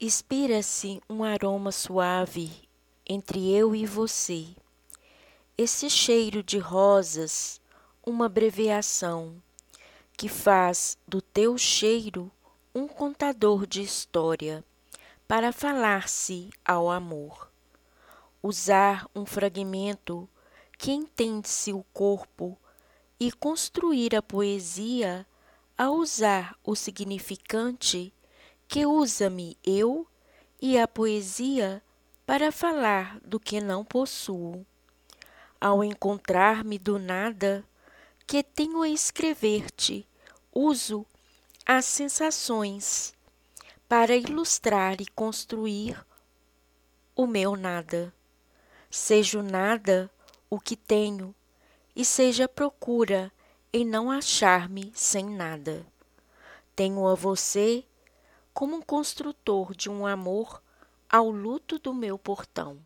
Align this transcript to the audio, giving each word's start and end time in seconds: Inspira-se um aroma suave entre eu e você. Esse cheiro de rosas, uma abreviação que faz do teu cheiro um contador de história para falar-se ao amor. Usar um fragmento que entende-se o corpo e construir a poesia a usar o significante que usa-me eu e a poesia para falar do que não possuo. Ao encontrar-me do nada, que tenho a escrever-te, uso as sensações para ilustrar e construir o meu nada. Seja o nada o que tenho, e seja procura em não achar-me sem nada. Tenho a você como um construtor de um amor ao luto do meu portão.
Inspira-se 0.00 1.02
um 1.10 1.24
aroma 1.24 1.72
suave 1.72 2.52
entre 3.04 3.50
eu 3.52 3.74
e 3.74 3.84
você. 3.84 4.46
Esse 5.56 5.90
cheiro 5.90 6.40
de 6.40 6.56
rosas, 6.56 7.60
uma 8.06 8.26
abreviação 8.26 9.42
que 10.16 10.28
faz 10.28 10.96
do 11.04 11.20
teu 11.20 11.58
cheiro 11.58 12.30
um 12.72 12.86
contador 12.86 13.66
de 13.66 13.82
história 13.82 14.64
para 15.26 15.50
falar-se 15.50 16.48
ao 16.64 16.88
amor. 16.88 17.50
Usar 18.40 19.04
um 19.16 19.26
fragmento 19.26 20.28
que 20.78 20.92
entende-se 20.92 21.72
o 21.72 21.84
corpo 21.92 22.56
e 23.18 23.32
construir 23.32 24.14
a 24.14 24.22
poesia 24.22 25.26
a 25.76 25.90
usar 25.90 26.56
o 26.62 26.76
significante 26.76 28.14
que 28.68 28.84
usa-me 28.84 29.56
eu 29.64 30.06
e 30.60 30.78
a 30.78 30.86
poesia 30.86 31.82
para 32.26 32.52
falar 32.52 33.18
do 33.20 33.40
que 33.40 33.62
não 33.62 33.82
possuo. 33.82 34.66
Ao 35.58 35.82
encontrar-me 35.82 36.78
do 36.78 36.98
nada, 36.98 37.64
que 38.26 38.42
tenho 38.42 38.82
a 38.82 38.88
escrever-te, 38.88 40.06
uso 40.54 41.06
as 41.64 41.86
sensações 41.86 43.14
para 43.88 44.14
ilustrar 44.14 45.00
e 45.00 45.06
construir 45.06 46.04
o 47.16 47.26
meu 47.26 47.56
nada. 47.56 48.12
Seja 48.90 49.38
o 49.38 49.42
nada 49.42 50.10
o 50.50 50.60
que 50.60 50.76
tenho, 50.76 51.34
e 51.96 52.04
seja 52.04 52.46
procura 52.46 53.32
em 53.72 53.84
não 53.84 54.10
achar-me 54.10 54.92
sem 54.94 55.24
nada. 55.24 55.86
Tenho 56.76 57.06
a 57.06 57.14
você 57.14 57.84
como 58.58 58.74
um 58.74 58.82
construtor 58.82 59.72
de 59.72 59.88
um 59.88 60.04
amor 60.04 60.60
ao 61.08 61.30
luto 61.30 61.78
do 61.78 61.94
meu 61.94 62.18
portão. 62.18 62.84